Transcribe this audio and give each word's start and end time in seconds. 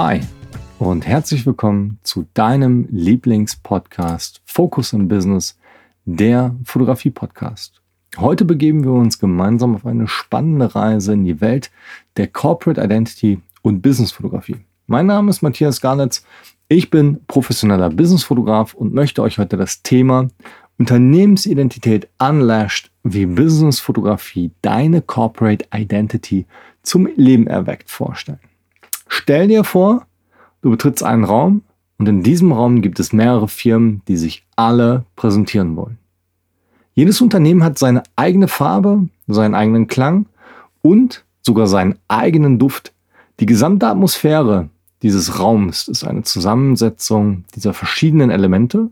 Hi 0.00 0.20
und 0.78 1.08
herzlich 1.08 1.44
willkommen 1.44 1.98
zu 2.04 2.24
deinem 2.32 2.86
Lieblingspodcast 2.88 4.40
Focus 4.44 4.94
on 4.94 5.08
Business, 5.08 5.58
der 6.04 6.54
Fotografie-Podcast. 6.62 7.82
Heute 8.16 8.44
begeben 8.44 8.84
wir 8.84 8.92
uns 8.92 9.18
gemeinsam 9.18 9.74
auf 9.74 9.84
eine 9.84 10.06
spannende 10.06 10.72
Reise 10.72 11.14
in 11.14 11.24
die 11.24 11.40
Welt 11.40 11.72
der 12.16 12.28
Corporate 12.28 12.80
Identity 12.80 13.40
und 13.62 13.82
Business-Fotografie. 13.82 14.58
Mein 14.86 15.06
Name 15.06 15.30
ist 15.30 15.42
Matthias 15.42 15.80
Garnitz. 15.80 16.24
Ich 16.68 16.90
bin 16.90 17.18
professioneller 17.26 17.90
Businessfotograf 17.90 18.74
und 18.74 18.94
möchte 18.94 19.20
euch 19.22 19.38
heute 19.40 19.56
das 19.56 19.82
Thema 19.82 20.28
Unternehmensidentität 20.78 22.08
unlashed, 22.20 22.92
wie 23.02 23.26
Businessfotografie 23.26 24.52
deine 24.62 25.02
Corporate 25.02 25.64
Identity 25.74 26.46
zum 26.84 27.08
Leben 27.16 27.48
erweckt 27.48 27.90
vorstellen. 27.90 28.38
Stell 29.08 29.48
dir 29.48 29.64
vor, 29.64 30.06
du 30.62 30.70
betrittst 30.70 31.02
einen 31.02 31.24
Raum 31.24 31.62
und 31.98 32.08
in 32.08 32.22
diesem 32.22 32.52
Raum 32.52 32.82
gibt 32.82 33.00
es 33.00 33.12
mehrere 33.12 33.48
Firmen, 33.48 34.02
die 34.06 34.16
sich 34.16 34.46
alle 34.56 35.04
präsentieren 35.16 35.76
wollen. 35.76 35.98
Jedes 36.94 37.20
Unternehmen 37.20 37.64
hat 37.64 37.78
seine 37.78 38.02
eigene 38.16 38.48
Farbe, 38.48 39.08
seinen 39.26 39.54
eigenen 39.54 39.86
Klang 39.86 40.26
und 40.82 41.24
sogar 41.42 41.66
seinen 41.66 41.96
eigenen 42.08 42.58
Duft. 42.58 42.92
Die 43.40 43.46
gesamte 43.46 43.86
Atmosphäre 43.86 44.68
dieses 45.02 45.38
Raums 45.38 45.88
ist 45.88 46.04
eine 46.04 46.22
Zusammensetzung 46.22 47.44
dieser 47.54 47.72
verschiedenen 47.72 48.30
Elemente 48.30 48.90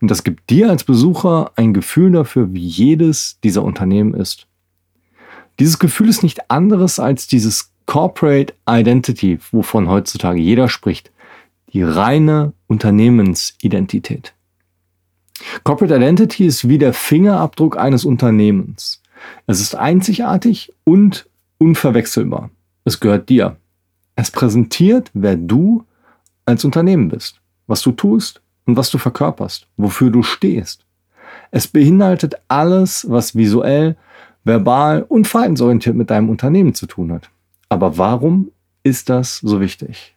und 0.00 0.10
das 0.10 0.24
gibt 0.24 0.50
dir 0.50 0.70
als 0.70 0.84
Besucher 0.84 1.52
ein 1.56 1.74
Gefühl 1.74 2.12
dafür, 2.12 2.52
wie 2.52 2.66
jedes 2.66 3.38
dieser 3.42 3.62
Unternehmen 3.62 4.14
ist. 4.14 4.46
Dieses 5.60 5.78
Gefühl 5.78 6.08
ist 6.08 6.22
nicht 6.22 6.50
anderes 6.50 6.98
als 6.98 7.28
dieses 7.28 7.70
Corporate 7.94 8.52
Identity, 8.68 9.38
wovon 9.52 9.88
heutzutage 9.88 10.40
jeder 10.40 10.68
spricht, 10.68 11.12
die 11.72 11.84
reine 11.84 12.52
Unternehmensidentität. 12.66 14.34
Corporate 15.62 15.94
Identity 15.94 16.44
ist 16.44 16.68
wie 16.68 16.78
der 16.78 16.92
Fingerabdruck 16.92 17.78
eines 17.78 18.04
Unternehmens. 18.04 19.00
Es 19.46 19.60
ist 19.60 19.76
einzigartig 19.76 20.72
und 20.82 21.30
unverwechselbar. 21.58 22.50
Es 22.84 22.98
gehört 22.98 23.28
dir. 23.28 23.58
Es 24.16 24.32
präsentiert, 24.32 25.12
wer 25.14 25.36
du 25.36 25.84
als 26.46 26.64
Unternehmen 26.64 27.10
bist, 27.10 27.40
was 27.68 27.80
du 27.82 27.92
tust 27.92 28.42
und 28.66 28.76
was 28.76 28.90
du 28.90 28.98
verkörperst, 28.98 29.68
wofür 29.76 30.10
du 30.10 30.24
stehst. 30.24 30.84
Es 31.52 31.68
beinhaltet 31.68 32.34
alles, 32.48 33.08
was 33.08 33.36
visuell, 33.36 33.94
verbal 34.42 35.04
und 35.08 35.28
verhaltensorientiert 35.28 35.94
mit 35.94 36.10
deinem 36.10 36.28
Unternehmen 36.28 36.74
zu 36.74 36.86
tun 36.86 37.12
hat. 37.12 37.30
Aber 37.74 37.98
warum 37.98 38.52
ist 38.84 39.08
das 39.08 39.38
so 39.38 39.58
wichtig? 39.60 40.14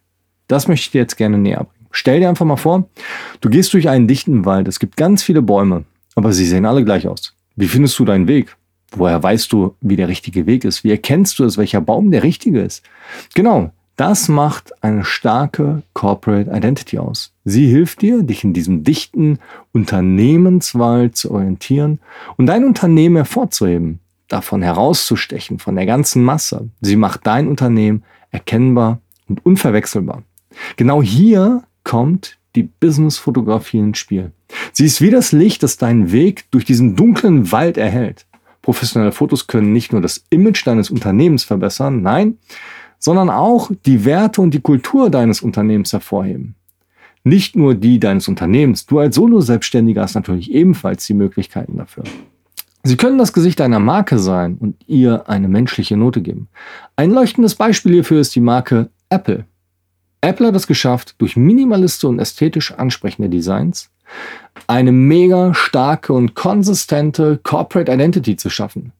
Das 0.47 0.67
möchte 0.67 0.85
ich 0.85 0.91
dir 0.91 1.01
jetzt 1.01 1.17
gerne 1.17 1.39
näher 1.39 1.63
bringen. 1.63 1.87
Stell 1.89 2.19
dir 2.19 2.29
einfach 2.29 2.45
mal 2.45 2.55
vor, 2.55 2.87
du 3.41 3.49
gehst 3.49 3.73
durch 3.73 3.89
einen 3.89 4.07
dichten 4.07 4.45
Wald, 4.45 4.67
es 4.67 4.77
gibt 4.77 4.95
ganz 4.95 5.23
viele 5.23 5.41
Bäume, 5.41 5.85
aber 6.13 6.33
sie 6.33 6.45
sehen 6.45 6.67
alle 6.67 6.85
gleich 6.85 7.07
aus. 7.07 7.33
Wie 7.55 7.67
findest 7.67 7.97
du 7.97 8.05
deinen 8.05 8.27
Weg? 8.27 8.55
Woher 8.91 9.23
weißt 9.23 9.51
du, 9.51 9.73
wie 9.81 9.95
der 9.95 10.07
richtige 10.07 10.45
Weg 10.45 10.65
ist? 10.65 10.83
Wie 10.83 10.91
erkennst 10.91 11.39
du 11.39 11.45
es, 11.45 11.57
welcher 11.57 11.81
Baum 11.81 12.11
der 12.11 12.21
richtige 12.21 12.61
ist? 12.61 12.83
Genau, 13.33 13.71
das 13.95 14.29
macht 14.29 14.83
eine 14.83 15.03
starke 15.03 15.81
Corporate 15.93 16.51
Identity 16.51 16.99
aus. 16.99 17.33
Sie 17.43 17.65
hilft 17.65 18.03
dir, 18.03 18.21
dich 18.21 18.43
in 18.43 18.53
diesem 18.53 18.83
dichten 18.83 19.39
Unternehmenswald 19.71 21.15
zu 21.15 21.31
orientieren 21.31 21.97
und 22.35 22.45
dein 22.45 22.65
Unternehmen 22.65 23.15
hervorzuheben 23.15 23.99
davon 24.27 24.61
herauszustechen, 24.61 25.59
von 25.59 25.75
der 25.75 25.85
ganzen 25.85 26.23
Masse. 26.23 26.69
Sie 26.81 26.95
macht 26.95 27.25
dein 27.25 27.47
Unternehmen 27.47 28.03
erkennbar 28.31 28.99
und 29.27 29.45
unverwechselbar. 29.45 30.23
Genau 30.75 31.01
hier 31.01 31.63
kommt 31.83 32.37
die 32.55 32.63
Business-Fotografie 32.63 33.77
ins 33.79 33.99
Spiel. 33.99 34.31
Sie 34.73 34.85
ist 34.85 35.01
wie 35.01 35.11
das 35.11 35.31
Licht, 35.31 35.63
das 35.63 35.77
deinen 35.77 36.11
Weg 36.11 36.45
durch 36.51 36.65
diesen 36.65 36.95
dunklen 36.95 37.51
Wald 37.51 37.77
erhält. 37.77 38.25
Professionelle 38.61 39.11
Fotos 39.11 39.47
können 39.47 39.71
nicht 39.71 39.91
nur 39.91 40.01
das 40.01 40.25
Image 40.29 40.65
deines 40.65 40.89
Unternehmens 40.89 41.43
verbessern, 41.43 42.01
nein, 42.01 42.37
sondern 42.99 43.29
auch 43.29 43.71
die 43.85 44.03
Werte 44.05 44.41
und 44.41 44.53
die 44.53 44.61
Kultur 44.61 45.09
deines 45.09 45.41
Unternehmens 45.41 45.93
hervorheben. 45.93 46.55
Nicht 47.23 47.55
nur 47.55 47.75
die 47.75 47.99
deines 47.99 48.27
Unternehmens, 48.27 48.85
du 48.85 48.99
als 48.99 49.15
Solo-Selbstständiger 49.15 50.01
hast 50.01 50.15
natürlich 50.15 50.51
ebenfalls 50.51 51.05
die 51.05 51.13
Möglichkeiten 51.13 51.77
dafür. 51.77 52.03
Sie 52.87 52.95
können 52.95 53.17
das 53.17 53.33
Gesicht 53.33 53.59
einer 53.59 53.79
Marke 53.79 54.17
sein 54.17 54.55
und 54.57 54.77
ihr 54.87 55.27
eine 55.27 55.49
menschliche 55.49 55.97
Note 55.97 56.21
geben. 56.21 56.47
Ein 56.95 57.11
leuchtendes 57.11 57.55
Beispiel 57.55 57.91
hierfür 57.91 58.21
ist 58.21 58.33
die 58.33 58.39
Marke 58.39 58.89
Apple. 59.09 59.43
Apple 60.21 60.47
hat 60.47 60.55
es 60.55 60.67
geschafft, 60.67 61.15
durch 61.17 61.35
minimalistische 61.35 62.07
und 62.07 62.19
ästhetisch 62.19 62.71
ansprechende 62.71 63.27
Designs 63.27 63.89
eine 64.67 64.93
mega 64.93 65.53
starke 65.53 66.13
und 66.13 66.33
konsistente 66.33 67.41
Corporate 67.43 67.91
Identity 67.91 68.37
zu 68.37 68.49
schaffen. 68.49 68.93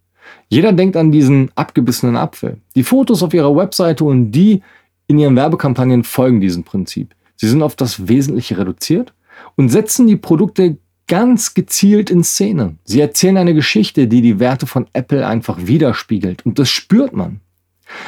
Jeder 0.50 0.74
denkt 0.74 0.98
an 0.98 1.14
diesen 1.14 1.50
abgebissenen 1.56 2.18
Apfel. 2.18 2.58
Die 2.76 2.84
Fotos 2.84 3.24
auf 3.24 3.34
ihrer 3.34 3.56
Webseite 3.56 4.04
und 4.04 4.32
die 4.32 4.64
in 5.08 5.18
ihren 5.18 5.38
Werbekampagnen 5.38 6.04
folgen 6.04 6.42
diesem 6.42 6.66
Prinzip. 6.66 7.16
Sie 7.38 7.48
sind 7.48 7.64
auf 7.64 7.78
das 7.78 8.10
Wesentliche 8.10 8.58
reduziert 8.58 9.14
und 9.56 9.70
setzen 9.70 10.08
die 10.08 10.18
Produkte 10.18 10.78
ganz 11.08 11.54
gezielt 11.54 12.10
in 12.10 12.24
Szene. 12.24 12.76
Sie 12.84 13.02
erzählen 13.02 13.38
eine 13.38 13.54
Geschichte, 13.54 14.08
die 14.08 14.22
die 14.22 14.40
Werte 14.40 14.68
von 14.68 14.88
Apple 14.94 15.26
einfach 15.26 15.58
widerspiegelt. 15.60 16.46
Und 16.46 16.60
das 16.60 16.70
spürt 16.70 17.14
man. 17.14 17.42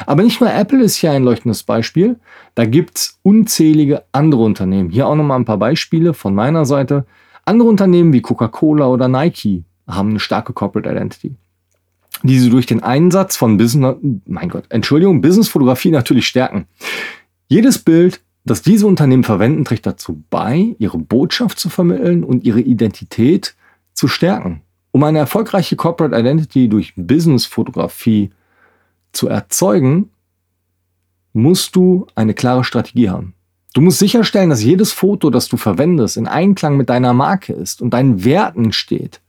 Aber 0.06 0.22
nicht 0.22 0.40
nur 0.40 0.52
Apple 0.52 0.82
ist 0.82 0.96
hier 0.96 1.12
ein 1.12 1.24
leuchtendes 1.24 1.62
Beispiel. 1.62 2.18
Da 2.54 2.66
gibt's 2.66 3.18
unzählige 3.22 4.04
andere 4.12 4.42
Unternehmen. 4.42 4.90
Hier 4.90 5.06
auch 5.06 5.14
nochmal 5.14 5.38
ein 5.38 5.46
paar 5.46 5.58
Beispiele 5.58 6.12
von 6.12 6.34
meiner 6.34 6.66
Seite. 6.66 7.06
Andere 7.44 7.68
Unternehmen 7.68 8.12
wie 8.12 8.20
Coca-Cola 8.20 8.86
oder 8.86 9.08
Nike 9.08 9.64
haben 9.86 10.10
eine 10.10 10.20
starke 10.20 10.52
Corporate 10.52 10.90
Identity. 10.90 11.34
Die 12.22 12.38
sie 12.38 12.50
durch 12.50 12.66
den 12.66 12.82
Einsatz 12.82 13.36
von 13.36 13.56
Business, 13.56 13.96
mein 14.26 14.50
Gott, 14.50 14.64
Entschuldigung, 14.68 15.22
Businessfotografie 15.22 15.90
natürlich 15.90 16.26
stärken. 16.26 16.66
Jedes 17.48 17.78
Bild 17.78 18.20
dass 18.44 18.62
diese 18.62 18.86
Unternehmen 18.86 19.24
verwenden, 19.24 19.64
trägt 19.64 19.86
dazu 19.86 20.22
bei, 20.30 20.74
ihre 20.78 20.98
Botschaft 20.98 21.58
zu 21.58 21.68
vermitteln 21.68 22.24
und 22.24 22.44
ihre 22.44 22.60
Identität 22.60 23.54
zu 23.92 24.08
stärken. 24.08 24.62
Um 24.92 25.04
eine 25.04 25.18
erfolgreiche 25.18 25.76
Corporate 25.76 26.18
Identity 26.18 26.68
durch 26.68 26.94
Business-Fotografie 26.96 28.30
zu 29.12 29.28
erzeugen, 29.28 30.10
musst 31.32 31.76
du 31.76 32.06
eine 32.14 32.34
klare 32.34 32.64
Strategie 32.64 33.10
haben. 33.10 33.34
Du 33.72 33.80
musst 33.80 34.00
sicherstellen, 34.00 34.50
dass 34.50 34.64
jedes 34.64 34.90
Foto, 34.90 35.30
das 35.30 35.48
du 35.48 35.56
verwendest, 35.56 36.16
in 36.16 36.26
Einklang 36.26 36.76
mit 36.76 36.88
deiner 36.88 37.12
Marke 37.12 37.52
ist 37.52 37.82
und 37.82 37.90
deinen 37.90 38.24
Werten 38.24 38.72
steht. 38.72 39.20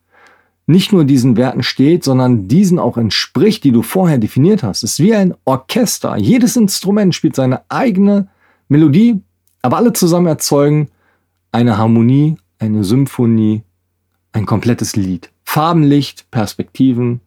Nicht 0.65 0.93
nur 0.93 1.03
diesen 1.03 1.37
Werten 1.37 1.61
steht, 1.61 2.03
sondern 2.03 2.47
diesen 2.47 2.79
auch 2.79 2.97
entspricht, 2.97 3.63
die 3.63 3.71
du 3.71 3.83
vorher 3.83 4.17
definiert 4.17 4.63
hast. 4.63 4.83
Es 4.83 4.93
ist 4.93 4.99
wie 4.99 5.13
ein 5.13 5.35
Orchester. 5.45 6.17
Jedes 6.17 6.55
Instrument 6.55 7.13
spielt 7.13 7.35
seine 7.35 7.61
eigene 7.69 8.29
Melodie, 8.71 9.21
aber 9.61 9.75
alle 9.75 9.91
zusammen 9.91 10.27
erzeugen 10.27 10.87
eine 11.51 11.77
Harmonie, 11.77 12.37
eine 12.57 12.85
Symphonie, 12.85 13.63
ein 14.31 14.45
komplettes 14.45 14.95
Lied. 14.95 15.29
Farben, 15.43 15.83
Licht, 15.83 16.31
Perspektiven, 16.31 17.19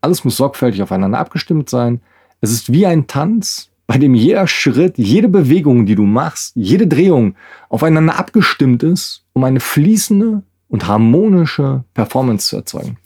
alles 0.00 0.24
muss 0.24 0.38
sorgfältig 0.38 0.80
aufeinander 0.80 1.18
abgestimmt 1.18 1.68
sein. 1.68 2.00
Es 2.40 2.50
ist 2.52 2.72
wie 2.72 2.86
ein 2.86 3.06
Tanz, 3.06 3.68
bei 3.86 3.98
dem 3.98 4.14
jeder 4.14 4.46
Schritt, 4.46 4.96
jede 4.96 5.28
Bewegung, 5.28 5.84
die 5.84 5.94
du 5.94 6.04
machst, 6.04 6.56
jede 6.56 6.86
Drehung 6.86 7.34
aufeinander 7.68 8.18
abgestimmt 8.18 8.82
ist, 8.82 9.24
um 9.34 9.44
eine 9.44 9.60
fließende 9.60 10.42
und 10.68 10.86
harmonische 10.86 11.84
Performance 11.92 12.48
zu 12.48 12.56
erzeugen. 12.56 12.96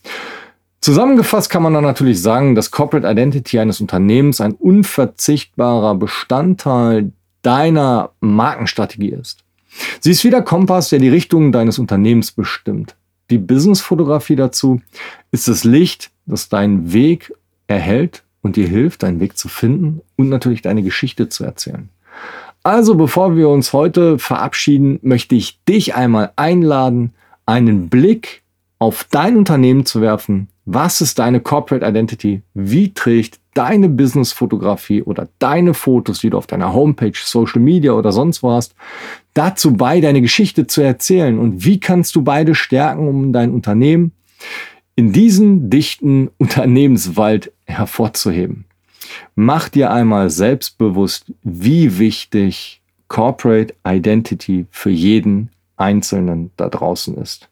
Zusammengefasst 0.81 1.51
kann 1.51 1.65
man 1.65 1.75
dann 1.75 1.83
natürlich 1.83 2.23
sagen, 2.23 2.55
dass 2.55 2.71
Corporate 2.71 3.09
Identity 3.09 3.59
eines 3.59 3.81
Unternehmens 3.81 4.41
ein 4.41 4.53
unverzichtbarer 4.53 5.97
Bestandteil 5.97 7.11
deiner 7.43 8.11
Markenstrategie 8.21 9.11
ist. 9.11 9.45
Sie 10.01 10.11
ist 10.11 10.25
wie 10.25 10.31
der 10.31 10.43
Kompass, 10.43 10.91
der 10.91 10.99
die 10.99 11.09
Richtung 11.09 11.53
deines 11.53 11.79
Unternehmens 11.79 12.33
bestimmt. 12.33 12.95
Die 13.31 13.39
Businessfotografie 13.39 14.37
dazu 14.37 14.81
ist 15.31 15.49
das 15.49 15.65
Licht, 15.65 16.11
das 16.27 16.49
deinen 16.49 16.93
Weg 16.93 17.33
erhält 17.67 18.23
und 18.43 18.57
dir 18.57 18.69
hilft, 18.69 19.03
deinen 19.03 19.21
Weg 19.21 19.39
zu 19.39 19.49
finden 19.49 20.01
und 20.17 20.29
natürlich 20.29 20.63
deine 20.63 20.83
Geschichte 20.83 21.29
zu 21.29 21.45
erzählen. 21.45 21.89
Also 22.63 22.95
bevor 22.95 23.37
wir 23.37 23.49
uns 23.49 23.73
heute 23.73 24.19
verabschieden, 24.19 24.99
möchte 25.03 25.35
ich 25.35 25.63
dich 25.65 25.95
einmal 25.95 26.33
einladen, 26.37 27.15
einen 27.47 27.89
Blick 27.89 28.43
auf 28.79 29.07
dein 29.11 29.37
Unternehmen 29.37 29.85
zu 29.87 30.01
werfen. 30.01 30.49
Was 30.65 31.01
ist 31.01 31.19
deine 31.19 31.41
Corporate 31.41 31.85
Identity? 31.85 32.43
Wie 32.55 32.95
trägt 32.95 33.41
deine 33.55 33.89
Business-Fotografie 33.89 35.03
oder 35.03 35.29
deine 35.39 35.75
Fotos, 35.75 36.21
die 36.21 36.31
du 36.31 36.39
auf 36.39 36.47
deiner 36.47 36.73
Homepage, 36.73 37.13
Social 37.17 37.61
Media 37.61 37.93
oder 37.93 38.13
sonst 38.13 38.43
wo 38.43 38.53
hast, 38.53 38.75
dazu 39.35 39.75
bei, 39.75 40.01
deine 40.01 40.23
Geschichte 40.23 40.67
zu 40.67 40.81
erzählen. 40.81 41.39
Und 41.39 41.65
wie 41.65 41.81
kannst 41.81 42.15
du 42.15 42.23
beide 42.23 42.55
stärken, 42.55 43.09
um 43.09 43.33
dein 43.33 43.51
Unternehmen 43.51 44.13
in 44.95 45.13
diesen 45.13 45.69
dichten 45.69 46.31
Unternehmenswald 46.39 47.53
hervorzuheben? 47.67 48.65
Mach 49.35 49.69
dir 49.69 49.91
einmal 49.91 50.31
selbstbewusst, 50.31 51.33
wie 51.43 51.99
wichtig 51.99 52.81
Corporate 53.09 53.75
Identity 53.87 54.67
für 54.71 54.91
jeden 54.91 55.51
Einzelnen 55.77 56.51
da 56.57 56.69
draußen 56.69 57.17
ist. 57.19 57.49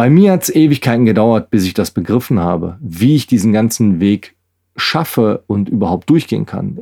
Bei 0.00 0.08
mir 0.08 0.32
hat 0.32 0.44
es 0.44 0.54
Ewigkeiten 0.54 1.04
gedauert, 1.04 1.50
bis 1.50 1.66
ich 1.66 1.74
das 1.74 1.90
begriffen 1.90 2.40
habe, 2.40 2.78
wie 2.80 3.16
ich 3.16 3.26
diesen 3.26 3.52
ganzen 3.52 4.00
Weg 4.00 4.34
schaffe 4.74 5.44
und 5.46 5.68
überhaupt 5.68 6.08
durchgehen 6.08 6.46
kann. 6.46 6.78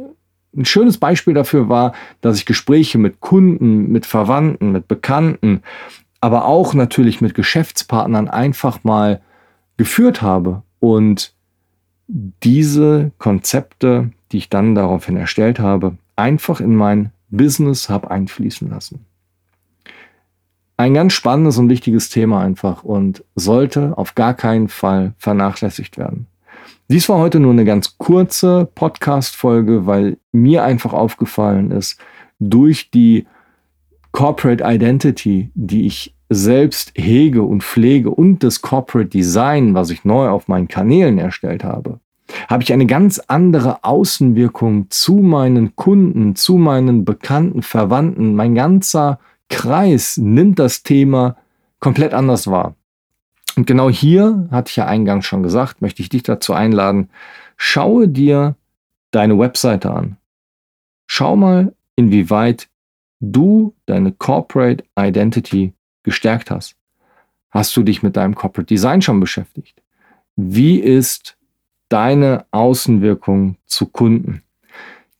Ein 0.57 0.65
schönes 0.65 0.99
Beispiel 0.99 1.35
dafür 1.35 1.69
war, 1.69 1.95
dass 2.21 2.39
ich 2.39 2.47
Gespräche 2.47 2.97
mit 2.97 3.19
Kunden, 3.19 3.91
mit 3.91 4.07
Verwandten, 4.07 4.71
mit 4.71 4.87
Bekannten, 4.87 5.65
aber 6.21 6.45
auch 6.45 6.75
natürlich 6.75 7.21
mit 7.21 7.35
Geschäftspartnern 7.35 8.29
einfach 8.29 8.85
mal 8.85 9.21
geführt 9.77 10.23
habe 10.23 10.63
und 10.79 11.35
diese 12.07 13.11
Konzepte, 13.19 14.13
die 14.31 14.39
ich 14.39 14.49
dann 14.49 14.77
daraufhin 14.77 15.17
erstellt 15.17 15.59
habe, 15.59 15.99
einfach 16.15 16.61
in 16.61 16.77
mein 16.77 17.11
Business 17.31 17.89
habe 17.89 18.13
einfließen 18.13 18.71
lassen. 18.71 19.08
Ein 20.81 20.95
ganz 20.95 21.13
spannendes 21.13 21.59
und 21.59 21.69
wichtiges 21.71 22.09
Thema 22.09 22.41
einfach 22.41 22.85
und 22.85 23.25
sollte 23.35 23.99
auf 23.99 24.15
gar 24.15 24.33
keinen 24.33 24.69
Fall 24.69 25.13
vernachlässigt 25.19 25.99
werden. 25.99 26.29
Dies 26.89 27.09
war 27.09 27.19
heute 27.19 27.41
nur 27.41 27.51
eine 27.51 27.65
ganz 27.65 27.99
kurze 27.99 28.69
Podcast-Folge, 28.77 29.87
weil 29.87 30.19
mir 30.31 30.63
einfach 30.63 30.93
aufgefallen 30.93 31.73
ist, 31.73 31.99
durch 32.39 32.93
die 32.93 33.27
Corporate 34.13 34.63
Identity, 34.65 35.51
die 35.57 35.85
ich 35.85 36.15
selbst 36.29 36.93
hege 36.95 37.43
und 37.43 37.65
pflege 37.65 38.11
und 38.11 38.45
das 38.45 38.63
Corporate 38.63 39.09
Design, 39.09 39.75
was 39.75 39.91
ich 39.91 40.05
neu 40.05 40.29
auf 40.29 40.47
meinen 40.47 40.69
Kanälen 40.69 41.19
erstellt 41.19 41.65
habe, 41.65 41.99
habe 42.49 42.63
ich 42.63 42.73
eine 42.73 42.87
ganz 42.87 43.19
andere 43.27 43.83
Außenwirkung 43.83 44.87
zu 44.91 45.17
meinen 45.17 45.75
Kunden, 45.75 46.37
zu 46.37 46.57
meinen 46.57 47.05
bekannten 47.05 47.63
Verwandten. 47.63 48.37
Mein 48.37 48.55
ganzer 48.55 49.19
Kreis 49.49 50.17
nimmt 50.17 50.59
das 50.59 50.83
Thema 50.83 51.37
komplett 51.81 52.15
anders 52.15 52.47
wahr. 52.47 52.75
Und 53.57 53.67
genau 53.67 53.91
hier, 53.91 54.49
hatte 54.51 54.71
ich 54.71 54.77
ja 54.77 54.87
eingangs 54.87 55.27
schon 55.27 55.43
gesagt, 55.43 55.83
möchte 55.83 56.03
ich 56.03 56.09
dich 56.09 56.23
dazu 56.23 56.53
einladen, 56.53 57.11
schaue 57.57 58.09
dir 58.09 58.57
deine 59.11 59.39
Webseite 59.39 59.91
an. 59.91 60.17
Schau 61.07 61.35
mal, 61.35 61.75
inwieweit 61.97 62.69
du 63.21 63.75
deine 63.87 64.13
Corporate 64.13 64.85
Identity 64.97 65.73
gestärkt 66.03 66.51
hast. 66.51 66.77
Hast 67.51 67.77
du 67.77 67.83
dich 67.83 68.03
mit 68.03 68.17
deinem 68.17 68.35
Corporate 68.35 68.67
Design 68.67 69.03
schon 69.03 69.21
beschäftigt? 69.21 69.83
Wie 70.37 70.79
ist 70.79 71.37
deine 71.89 72.45
Außenwirkung 72.51 73.57
zu 73.67 73.87
Kunden? 73.87 74.43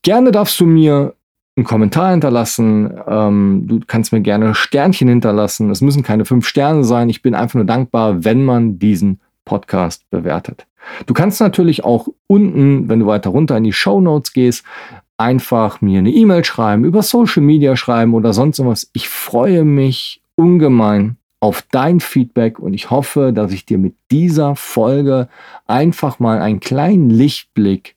Gerne 0.03 0.31
darfst 0.31 0.61
du 0.61 0.67
mir 0.67 1.15
einen 1.59 1.65
Kommentar 1.65 2.13
hinterlassen. 2.13 2.91
Ähm, 3.07 3.65
du 3.67 3.81
kannst 3.87 4.13
mir 4.13 4.21
gerne 4.21 4.55
Sternchen 4.55 5.09
hinterlassen. 5.09 5.71
Es 5.71 5.81
müssen 5.81 6.03
keine 6.03 6.25
fünf 6.25 6.47
Sterne 6.47 6.85
sein. 6.85 7.11
Ich 7.11 7.21
bin 7.21 7.35
einfach 7.35 7.57
nur 7.57 7.65
dankbar, 7.65 8.25
wenn 8.25 8.45
man 8.45 8.79
diesen 8.79 9.21
Podcast 9.45 10.09
bewertet. 10.11 10.67
Du 11.07 11.15
kannst 11.15 11.41
natürlich 11.41 11.85
auch 11.85 12.09
unten, 12.29 12.89
wenn 12.89 13.01
du 13.01 13.07
weiter 13.07 13.31
runter 13.31 13.57
in 13.57 13.65
die 13.65 13.73
Show 13.73 14.01
Notes 14.01 14.33
gehst, 14.33 14.65
einfach 15.17 15.81
mir 15.81 15.99
eine 15.99 16.13
E-Mail 16.13 16.45
schreiben, 16.45 16.85
über 16.85 17.03
Social 17.03 17.43
Media 17.43 17.77
schreiben 17.77 18.15
oder 18.15 18.33
sonst 18.33 18.65
was. 18.65 18.89
Ich 18.93 19.09
freue 19.09 19.65
mich 19.65 20.23
ungemein 20.37 21.17
auf 21.41 21.65
dein 21.71 22.01
Feedback 22.01 22.59
und 22.59 22.73
ich 22.73 22.91
hoffe, 22.91 23.33
dass 23.33 23.53
ich 23.53 23.67
dir 23.67 23.79
mit 23.79 23.95
dieser 24.11 24.55
Folge 24.55 25.29
einfach 25.67 26.21
mal 26.21 26.41
einen 26.41 26.61
kleinen 26.61 27.11
Lichtblick 27.11 27.97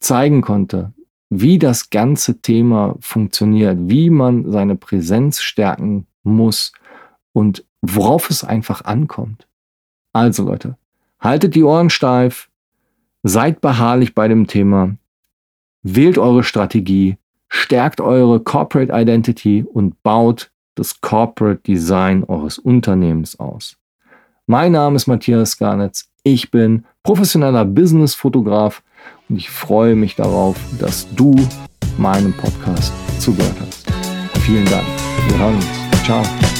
zeigen 0.00 0.40
konnte, 0.40 0.92
wie 1.34 1.58
das 1.58 1.88
ganze 1.88 2.42
Thema 2.42 2.94
funktioniert, 3.00 3.78
wie 3.88 4.10
man 4.10 4.52
seine 4.52 4.76
Präsenz 4.76 5.40
stärken 5.40 6.06
muss 6.22 6.72
und 7.32 7.64
worauf 7.80 8.28
es 8.28 8.44
einfach 8.44 8.84
ankommt. 8.84 9.46
Also 10.12 10.44
Leute, 10.44 10.76
haltet 11.20 11.54
die 11.54 11.62
Ohren 11.62 11.88
steif, 11.88 12.50
seid 13.22 13.62
beharrlich 13.62 14.14
bei 14.14 14.28
dem 14.28 14.46
Thema, 14.46 14.96
wählt 15.82 16.18
eure 16.18 16.44
Strategie, 16.44 17.16
stärkt 17.48 18.02
eure 18.02 18.40
Corporate 18.40 18.92
Identity 18.92 19.64
und 19.64 20.02
baut 20.02 20.50
das 20.74 21.00
Corporate 21.00 21.62
Design 21.62 22.24
eures 22.24 22.58
Unternehmens 22.58 23.40
aus. 23.40 23.78
Mein 24.46 24.72
Name 24.72 24.96
ist 24.96 25.06
Matthias 25.06 25.56
Garnetz. 25.56 26.10
Ich 26.24 26.50
bin 26.50 26.84
professioneller 27.02 27.64
Business-Fotograf 27.64 28.82
und 29.32 29.38
ich 29.38 29.48
freue 29.48 29.96
mich 29.96 30.14
darauf, 30.14 30.56
dass 30.78 31.06
du 31.14 31.34
meinem 31.96 32.34
Podcast 32.34 32.92
zugehört 33.18 33.56
hast. 33.66 33.86
Vielen 34.42 34.66
Dank. 34.66 34.84
Wir 35.28 35.38
hören 35.38 35.54
uns. 35.54 36.04
Ciao. 36.04 36.51